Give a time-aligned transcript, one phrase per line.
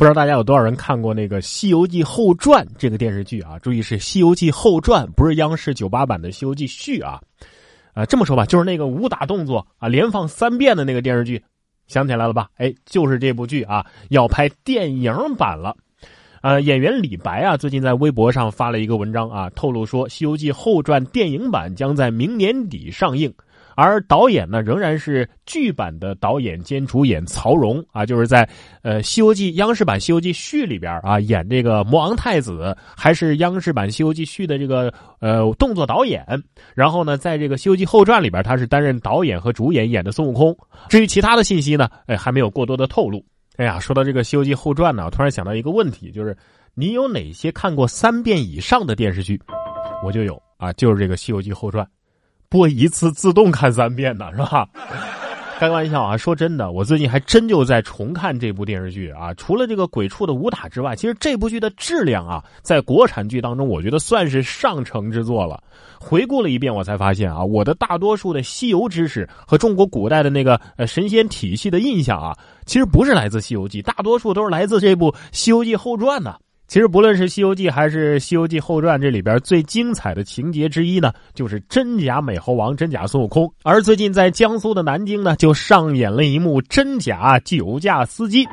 [0.00, 3.58] 不知道大家有多少人看过那个《西游记后传》这个电视剧啊？
[3.58, 7.20] 注意是《西游记后传》，不是央视九八版的《西游记续》啊。
[7.92, 11.44] 啊，这么说吧，就是那个武打动作啊连放三遍的那个电视剧，
[11.86, 12.48] 想起来了吧？
[12.56, 15.76] 哎，就是这部剧啊，要拍电影版了。
[16.40, 23.30] 呃，演员李白啊，最近在微博上发了一个文章啊，透露说《西游记后传》电影版将在明年底上映。
[23.82, 28.48] 而导演呢，仍然是剧版的导演兼主演曹荣啊，就是在
[28.82, 36.24] 呃《西游记》央视版《西游记续》里边啊演这个魔王太子，还是央视版《西游记续》的这个呃动作导演。
[36.74, 40.56] 然后呢，在这个《西游记后传》里边，他是担任导演和主演演的孙悟空。
[40.88, 43.24] 至于其他的信息呢，哎，还没有过多的透露。
[43.56, 46.36] 哎呀，说到这个《西游记后传》呢，我突然想到一个问题，就是
[46.74, 49.40] 你有哪些看过三遍以上的电视剧？
[50.04, 51.82] 我就有啊，就是这个《西游记后传》。
[52.50, 54.68] 播一次自动看三遍呢，是吧？
[55.60, 56.16] 开玩笑啊！
[56.16, 59.34] 说真的，我最近还真就在重看这部电视剧啊。
[59.34, 65.62] 除了这个鬼畜的武打之外，其实这部剧的质量啊，在国产剧当中，我觉得算是上乘之作了。
[66.00, 72.34] 回顾了一遍，我才发现啊，我的大多数的西游知识和中国古代的那个呃神仙体系的印象啊，
[72.64, 76.36] 其实不是来自《西游记》，大多数都是来自这部《西游记后传》呢。
[76.70, 83.52] 其实不论是《西游记》还是《西游记后传》，这里边最精彩的情节之一呢，就是真假美猴王、真假孙悟空。
[83.64, 88.46] 而最近在江苏的南京呢，就上演了一幕真假酒驾司机。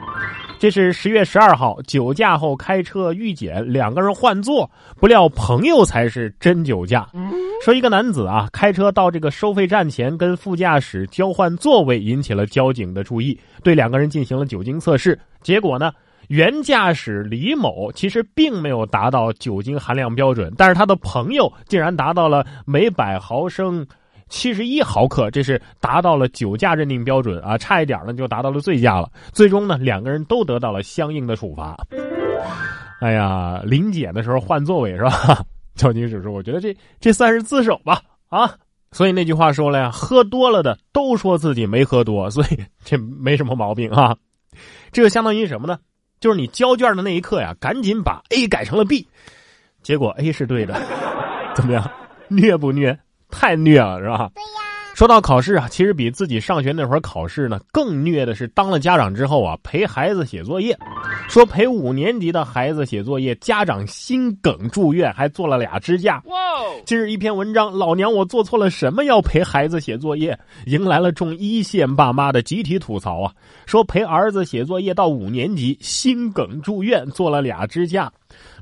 [0.57, 7.07] 这是十月十二号，酒驾后开车遇检，两个人换座，不料朋友才是真酒驾。
[7.63, 15.91] 说一个男子啊，开车到这个收费站前跟副驾驶交换座位，引起了交警的注意，对两个人进行了酒精测试，结果呢？
[16.27, 23.85] 原驾驶李某其实并没有达到酒精含量标准，但是他的朋友竟然达到了每百毫升
[24.27, 29.09] 七十一毫克，这是达到了酒驾认定标准啊，差一点呢就达到了醉驾了。
[29.31, 31.77] 最终呢，两个人都得到了相应的处罚。
[32.99, 35.45] 哎呀，临检的时候换座位是吧？
[35.75, 38.51] 交警叔叔，我觉得这这算是自首吧啊。
[38.91, 44.15] 所以那句话说了呀，喝多了的都说自己没喝多，所以这没什么毛病啊。
[44.91, 45.77] 这个相当于什么呢？
[46.19, 49.07] 就是你交卷的那一刻呀，赶紧把 A 改成了 B，
[49.83, 50.79] 结果 A 是对的，
[51.55, 51.89] 怎么样？
[52.27, 52.97] 虐不虐？
[53.29, 54.29] 太虐了，是吧？
[54.33, 54.66] 对呀。
[54.97, 60.75] 说到考试啊，其实比自己上学那会儿考试呢更虐的是当了家长之后啊陪孩子写作业。
[61.29, 66.15] 说陪五年级的孩子写作业，家长心梗住院，还做了俩支架。
[66.25, 66.35] 哇！
[66.83, 70.35] 今日一篇文章，老娘我做错了什么要陪孩子写作业？
[70.65, 73.31] 迎来了众一线爸妈的集体吐槽啊！
[73.67, 78.11] 说陪儿子写作业到五年级，心梗住院，做了俩支架。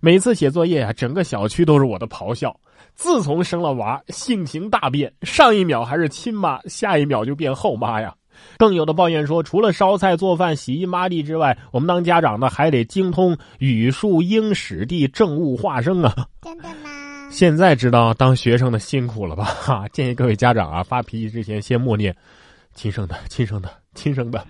[0.01, 2.53] 每次写作业啊，整个小区都是我的咆哮。
[2.95, 8.13] 自从生了娃，性情大变，上一秒还是亲妈，下一秒就变后妈呀！
[8.57, 16.13] 更有的抱怨说，除了烧菜、做饭、洗衣、抹地之外，我们当家长的还得精通语数英史地政物化生啊！
[16.41, 16.89] 真的吗？
[17.29, 19.43] 现在知道当学生的辛苦了吧？
[19.43, 22.15] 哈，建议各位家长啊，发脾气之前先默念：
[22.73, 24.45] 亲生的，亲生的，亲生的。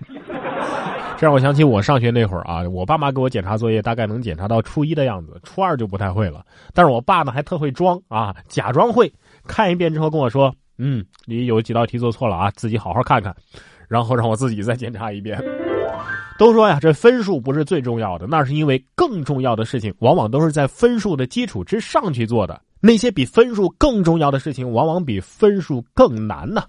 [1.18, 6.44] 这让我想起我上学那会儿啊，我爸妈给我检查作业，大概能检查到初一的样子，初二就不太会了。
[6.74, 9.10] 但是我爸呢还特会装啊，假装会，
[9.46, 13.34] 看一遍之后跟我说：“嗯，你有几道题做错了啊，自己好好看看。”
[13.88, 15.42] 然后让我自己再检查一遍。
[16.38, 22.60] 都说呀，这分数不是最重要的，那是因为更重要的事情往往都是在分数的基础之上去做的。
[22.78, 26.62] 那些比分数更重要的事情，往往比分数更难呢。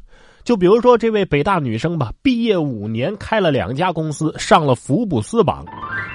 [0.47, 5.65] 就比如说这位北大女生吧，毕业五年开了两家公司，上了福布斯榜。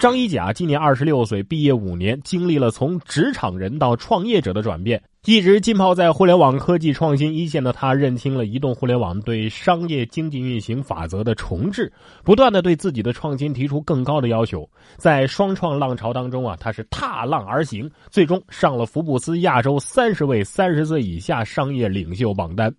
[0.00, 11.93] 张一甲今年二十六岁，毕业五年，经历了从职场人到创业者的转变，一直浸泡在互联网科技创新一线的他，认清了移动互联网对商业经济运行法则的重置，
[12.25, 14.66] 不断的对自己的创新提出更高的要求。
[14.97, 22.75] 在双创浪潮当中啊，他是踏浪而行，最终上了福布斯亚洲三十位三十岁以下商业领袖榜单。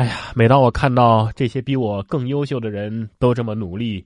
[0.00, 4.02] 哎呀，每当我看到这些比我更优秀的人都这么努力，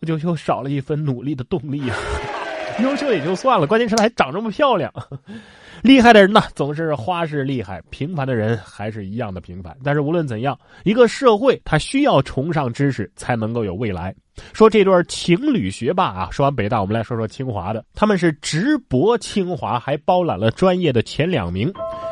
[0.00, 1.96] 我就又少了一份努力的动力啊！
[2.82, 4.90] 优秀也就算了，关键是还长这么漂亮。
[5.84, 9.76] 厉害的人呢，总是花式厉害；平凡的人还是一样的平凡。
[9.84, 14.14] 但是无论怎样，一个社会它需要崇尚知识，才能够有未来。
[14.54, 17.84] 说这对情侣学霸啊，说完北大，我们来说说清华的。
[17.92, 21.70] 他们是直博清华，还包揽了专业的前两名。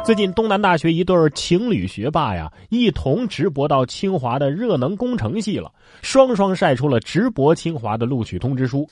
[0.09, 5.71] 最近东南大学一对情侣学霸呀，一同直播到清华的热能工程系了，
[6.01, 8.89] 双双晒出了直博清华的录取通知书。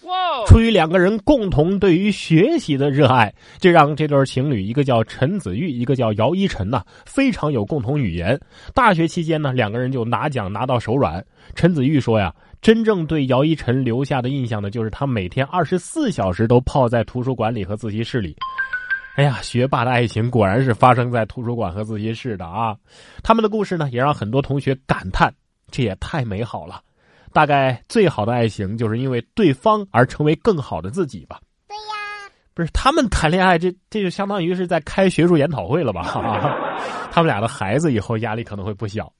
[0.46, 8.38] 出于两个人共同对于学习的热爱，这让这对情侣，一个叫陈子玉，一个叫姚一晨呐，非常有共同语言。
[8.74, 11.24] 大学期间呢，两个人就拿奖拿到手软。
[11.54, 12.30] 陈子玉说呀。
[12.62, 18.34] 真正对姚一晨留下的印象呢，就是他每天二十四小时都泡在图书馆里和自习室里。
[19.16, 22.76] 哎呀，学霸的爱情果然是发生在图书馆和自习室的啊！
[23.22, 25.32] 他们的故事呢，也让很多同学感叹：
[25.70, 26.82] 这也太美好了。
[27.32, 31.40] 大概最好的爱情，就是因为对方而成为更好的自己吧。
[31.66, 36.02] 对呀，不是他们谈恋爱，这这就相当于是在开学术研讨会了吧？
[37.10, 39.10] 他们俩的孩子以后压力可能会不小。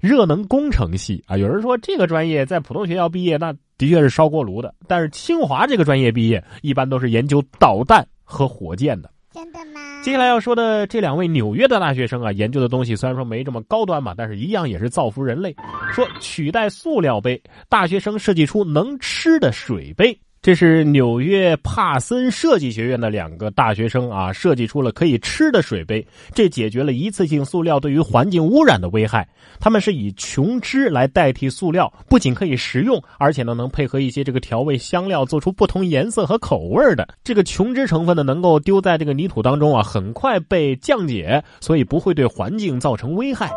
[0.00, 4.74] 热能工程系啊，有人说这个专业在普通学校毕业，那的确是烧锅炉的。
[4.88, 9.10] 但是清华这个专业毕业，一般都是研究导弹和火箭的。
[9.36, 10.00] 真的吗？
[10.02, 15.54] 接下来要说的这两位纽约的大学生啊，研究的东西虽然说没这么高端嘛，但是一样也是造福人类。
[15.92, 17.38] 说取代塑料杯，
[17.68, 20.18] 大学生设计出能吃的水杯。
[20.46, 26.06] 这是纽约帕森设计学院的两个大学生啊，设计出了可以吃的水杯，
[26.36, 29.28] 这解决了一次性塑料对于环境污染的危害。
[29.58, 37.08] 他们是以琼脂来代替塑料，不仅可以食用，而且呢能配合一些这个调味香料，做出不同颜色和口味的。
[37.24, 43.50] 这个琼脂成分呢，能够丢在这个泥土当中啊，很快被降解，所以不会对环境造成危害。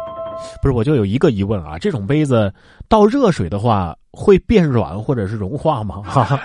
[0.60, 2.52] 不是，我就有一个疑问啊，这种杯子
[2.88, 6.02] 倒热水的话会变软或者是融化吗？
[6.04, 6.42] 哈哈。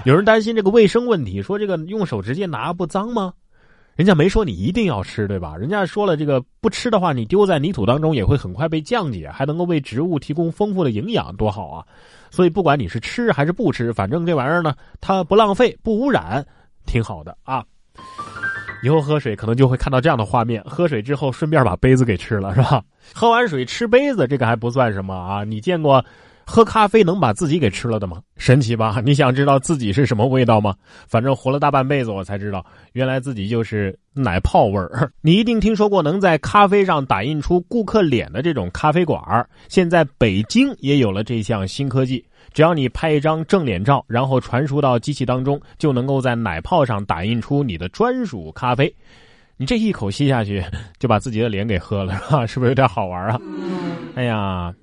[0.04, 3.32] 有人担心这个卫生问题，说这个用手直接拿不脏吗？
[3.96, 5.54] 人家没说你一定要吃，对吧？
[5.56, 11.84] 人家说了，这个不吃的话，你丢在泥土当中也会很快被降解，还能够为植物提供丰富的营养，多好啊！
[12.30, 16.46] 所以不管你是吃还是不吃，反正这玩意儿呢，它不浪费、不污染，
[16.86, 17.62] 挺好的啊。
[18.82, 22.82] 以后喝水可能就会看到这样的画面：喝水之后顺便把杯子给吃了，是吧？
[23.12, 25.44] 喝完水吃杯子，这个还不算什么啊？
[25.44, 26.02] 你见过？
[26.50, 28.20] 喝咖啡能把自己给吃了的吗？
[28.36, 29.00] 神奇吧？
[29.06, 30.74] 你想知道自己是什么味道吗？
[31.06, 35.08] 反正活了大半辈子，我才知道，原来自己就是奶泡味儿。
[35.22, 39.22] 你一定听说过能在咖啡上打印出顾客脸的这种咖啡馆
[39.68, 48.92] 现在北京也有了这项新科技，只要你拍一张正脸照，然后传输到机器当中，就能够在奶泡上打印出你的专属咖啡。
[49.56, 50.64] 你这一口吸下去，
[50.98, 52.46] 就把自己的脸给喝了，是吧？
[52.46, 53.38] 是不是有点好玩啊？
[54.16, 54.74] 哎呀！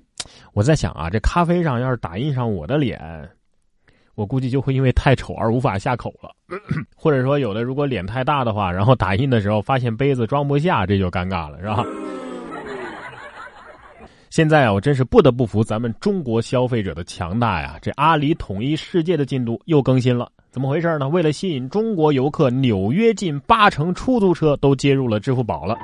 [0.58, 3.00] 我在想啊，这咖啡上要是打印上我的脸，
[4.16, 6.34] 我估计就会因为太丑而无法下口了。
[6.98, 11.84] 或者说，有的如果脸太大的话，然后打印的时候发现杯子装不下，这就尴尬了，是吧？
[14.30, 17.78] 现在啊，我真是不得不服咱们中国消费者的强大呀！
[17.80, 20.28] 这阿里统一世界的进度又更新了。
[20.58, 21.08] 怎么回事呢？
[21.08, 25.78] 为了吸引中国游客，纽约近八成出租车都接入了支付宝了。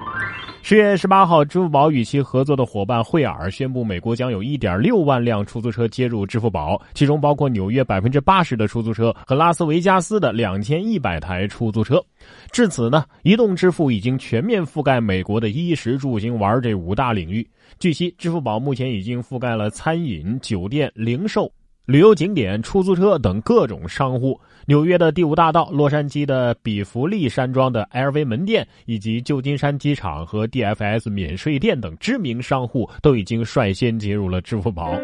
[0.64, 12.04] 十月十八号，支付宝与其合作的伙伴惠尔宣布，美国将有一点六万辆出租车接入支付宝，其中包括纽约百分之八十的出租车和拉斯维加斯的两千一百台出租车。
[12.50, 17.48] 至此呢，移动支付已经全面覆盖美国的衣食住行玩这五大领域。
[17.78, 21.48] 据悉，支付宝目前已经覆盖了餐饮、酒店、零售。
[21.86, 34.98] 旅游景点、出租车等各种商户，纽约的第五大道、洛杉矶的比弗利山庄的 LV 门店，以及旧金山机场和 DFS 免税店等知名商户，都已经率先接入了支付宝。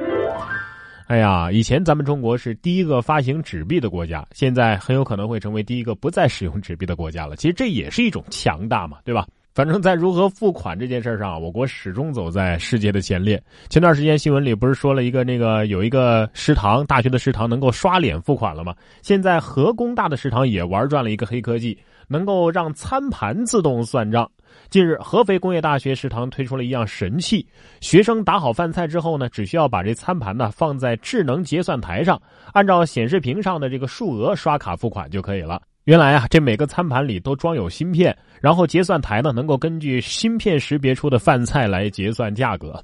[1.09, 7.37] 哎呀，以前咱们中国是第一个发行纸币的国家，现在很有可能会成为第一个不再使用纸币的国家了。
[7.37, 9.27] 其实这也是一种强大嘛，对吧？
[9.53, 13.43] 反正，在如何付款这件事上，我国始终走在世界的前列。
[13.69, 18.75] 前段时间新闻里不是说了一个那个有一个食堂，大学的食堂能够刷脸付款了吗？
[19.03, 21.77] 现在合工大的食堂也玩转了一个黑科技，
[22.07, 24.31] 能够让餐盘自动算账。
[24.69, 27.45] 近日，合肥工业大学食堂推出了一样神器，
[27.81, 32.21] 学生打好饭菜之后呢，只需要把这餐盘呢放在智能结算台上，
[32.53, 35.61] 按照显示屏上的这个数额刷卡付款就可以了。
[35.91, 42.81] 原来啊，这每个餐盘里都装有芯片，然后结算台呢能够根据芯片识别出的饭菜来结算价格。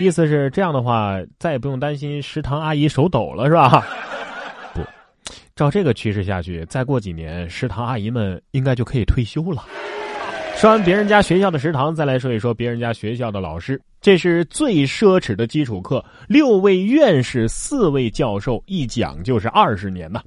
[0.00, 3.86] 意思是这样的话，再也不用担心食堂阿姨手抖了，是吧？
[4.72, 4.80] 不，
[5.54, 9.62] 照这个趋势下去，再过几年，食堂阿姨们应该就可以退休了。
[10.56, 13.78] 说完别人家学校的食堂，再来说一说别人家学校的老师。
[14.00, 20.22] 这是最奢侈的基础课，六位院士，四位教授，一讲就是二十年呐。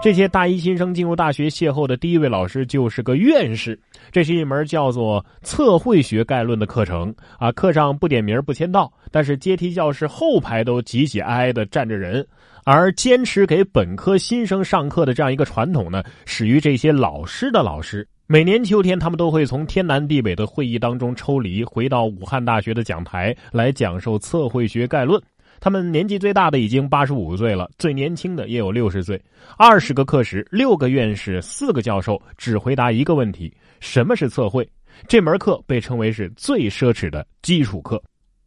[0.00, 3.78] 这些大一新生进入大学邂逅的第一位老师就是个院士。
[4.12, 12.24] 这是一门叫做《测绘学概论》的课程啊，课上不点名不签到，但是阶梯教室后排都挤挤挨挨的站着人。
[12.64, 18.06] 而坚持给本科新生上课的这样一个传统呢，始于这些老师的老师。
[18.28, 25.20] 每年秋天，他们都会从天南地北的会议当中抽离，回到武汉大学的讲台来讲授《测绘学概论》。
[25.60, 29.20] 他们年纪最大的已经八十五岁了，最年轻的也有六十岁。
[29.56, 34.68] 二十个课时，六个院士，四个教授，只回答一个问题：什么是测绘？
[35.06, 38.02] 这门课被称为是最奢侈的基础课。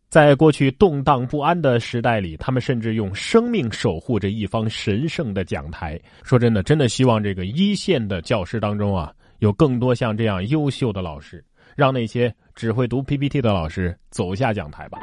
[0.10, 5.98] 在过去动荡不安的时代里，他们甚至用生命守护着一方神圣的讲台。
[6.24, 11.42] 说真的，真的希望这个一线的教师当中啊，有更多像这样优秀的老师，
[11.78, 14.98] 让那些只会读 PPT 的老师走下讲台吧。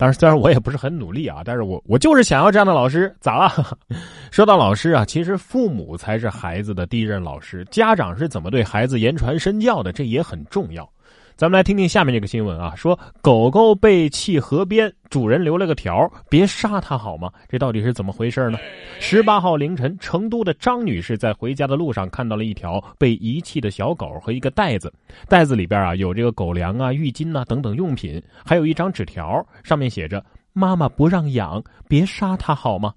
[0.00, 3.14] 当然，虽然我也不是很努力啊， 但是我我就是想要这样的老师。
[3.20, 3.76] 咋了？
[4.32, 10.90] 说到老师啊，其实父母才是孩子的第一任老师，家长是怎么对孩子言传身教的，这也很重要。
[11.36, 17.32] 咱们来听听下面这个新闻啊，说狗狗被弃河边，主人留了个条别杀它好吗？
[17.48, 18.58] 这到底是怎么回事呢？
[18.98, 24.92] 十八号凌晨，成都的张女士在回家的路上看到了一条被遗弃的小狗和一个袋子，
[25.28, 30.22] 袋子里边啊有这个狗粮啊、浴巾呐等等用品，还有一张纸条，上面写着
[30.52, 32.92] “妈妈不让养，别杀它好吗？”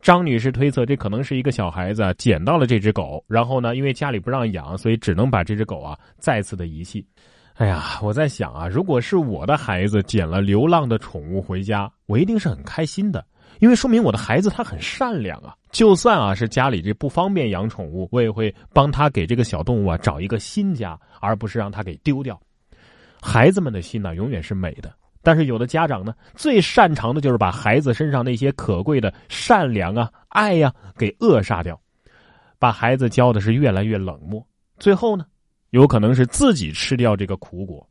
[0.00, 7.04] 张女士推测，这可能是一个小孩子捡到了这只狗，然后呢，因为家里不让养，所以只能把这只狗啊再次的遗弃。
[7.54, 13.24] 哎呀，我在想啊，如果是我的孩子捡了流浪的宠物回家，我一定是很开心的，
[13.60, 15.54] 因为说明我的孩子他很善良啊。
[15.70, 22.40] 就算啊是家里这不方便养宠物，我也会帮他给这个小动物啊找一个新家，而不是让他给丢掉。
[23.20, 24.92] 孩子们的心呢，永远是美的，
[25.22, 31.78] 但是有的家长呢，最擅长的就是把孩子身上那些可贵的善良啊、爱呀给扼杀掉，
[32.58, 34.44] 把孩子教的是越来越冷漠，
[34.78, 35.26] 最后呢。
[35.72, 37.86] 有可能是自己吃掉这个苦果。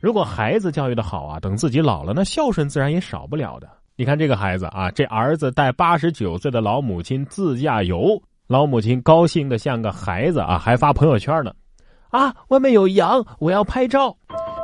[0.00, 3.68] 如果孩子教育的好啊，等自己老了，那孝顺自然也少不了的。
[3.96, 11.52] 你看这个孩子啊，这儿子带八十九岁的老母亲自驾游，老母亲高兴的像个孩子啊，还发朋友圈呢。
[12.08, 14.16] 啊，外面有羊，我要拍照。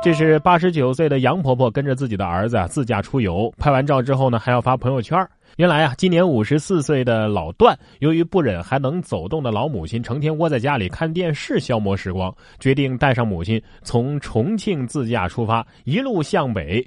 [0.03, 5.15] 这是八十九岁的杨婆婆跟着自己的儿子啊自驾出游，拍完照之后呢，还要发朋友圈。
[5.57, 16.83] 原来啊，今年五十四岁的老段，由于不忍还能走动的老母亲成天窝在家里看电视消磨时光，决定带上母亲从重庆自驾出发，一路向北。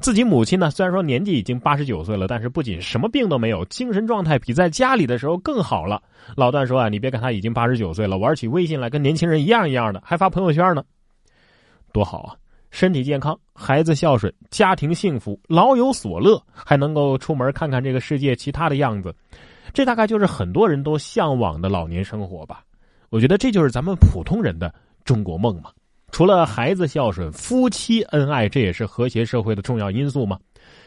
[0.00, 6.02] 自己母亲呢，虽然说年纪已经八十九岁了，但是不仅什么病都没有，精神状态比在家里的时候更好了。
[6.34, 10.82] 老段说啊，你别看他已经八十九岁了，玩起微信来跟年轻人一样一样的，还发朋友圈呢，
[11.92, 12.34] 多好啊！
[12.76, 19.14] 身体健康，孩子孝顺，家庭幸福，老有所乐，还能够出门看看这个世界其他的样子，
[19.72, 22.62] 这大概就是很多人都向往的老年生活吧。
[23.08, 24.70] 我觉得这就是咱们普通人的
[25.06, 25.70] 中国梦嘛。
[26.12, 30.38] 除了孩子孝顺，夫妻恩爱，这也是和谐社会的重要因素嘛。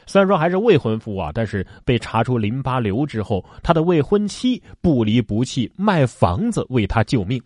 [0.06, 7.42] 虽然说还是未婚夫啊，但是被查出淋巴瘤之后，他的未婚妻不离不弃，卖房子为他救命。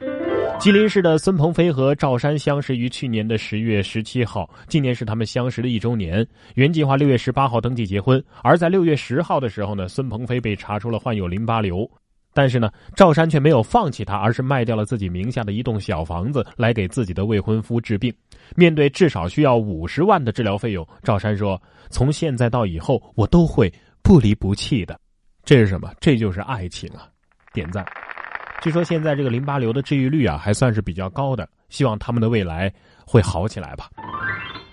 [0.60, 6.25] 吉林市的孙鹏飞和赵山相识于去年的十月十七号，今年是他们相识的一周年。
[6.55, 11.89] 原计划六月十八号登记结婚，而在六月十号的时候呢，孙鹏飞被查出了患有淋巴瘤，
[12.33, 18.13] 但是呢，赵山却没有放弃他，而是卖掉了自己名下的一栋小房子来给自己的未婚夫治病。
[18.55, 24.98] 面对至少需要五十万的治疗费用，赵山说：“从现在到以后，我都会不离不弃的。”
[25.43, 25.91] 这是什么？
[26.00, 27.05] 这就是爱情啊！
[27.53, 27.86] 点赞。
[28.63, 31.46] 据说现在这个淋巴瘤的治愈率啊，还算是比较高的。
[31.67, 32.74] 希望他们的未来
[33.05, 33.89] 会好起来吧。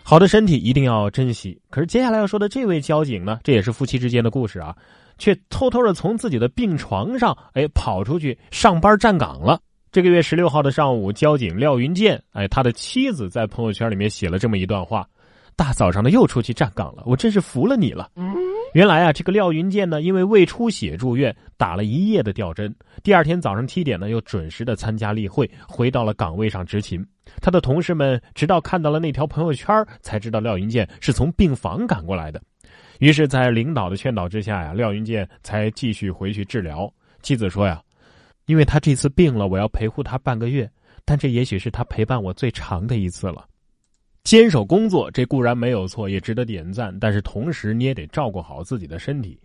[0.05, 1.61] 好的身体一定要珍惜。
[1.71, 4.77] 可是接下来要说的这位交警呢，这也是夫妻之间的故事啊，
[5.19, 9.61] 却偷偷的从自己的病床上哎跑出去上班站岗了。
[9.91, 15.05] 这个月十六号的上午，交警廖云建哎他的妻子在朋友圈里面写了这么一段话：
[15.57, 18.09] 大早上的又出去站岗了，我真是服了你了。
[18.73, 22.73] 原来啊，这个廖云建呢，因为胃出血住院，打了一夜的吊针。
[23.03, 27.05] 第二天早上七点呢，又准时的参加例会，回到了岗位上执勤。
[27.43, 32.41] 他的同事们直到看到了那条朋友圈，才知道廖云建是从病房赶过来的。
[33.01, 36.93] 于是，在领导的劝导之下呀，廖云建才继续回去治疗。
[37.23, 37.83] 妻子说呀
[38.47, 40.71] ：“因为他这次病了，我要陪护他半个月，
[41.05, 43.47] 但这也许是他陪伴我最长的一次了。”
[44.25, 46.97] 坚守工作，这固然没有错，也值得点赞。
[47.01, 49.39] 但是同时，你也得照顾好自己的身体。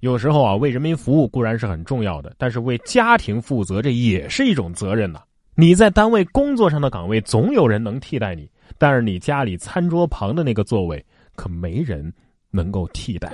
[0.00, 5.20] 有时候啊，为人民服务固然是很重要的，但是为家庭负责，这也是一种责任呐。
[5.54, 11.04] 你在单位工作上的岗位，总有人能替代你，但是你家里餐桌旁的那个座位，
[11.36, 12.12] 可没人
[12.50, 13.30] 能够替代。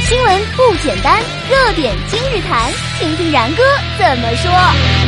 [0.00, 3.62] 新闻不简单，热点今日谈，听听然哥
[3.98, 5.01] 怎么说。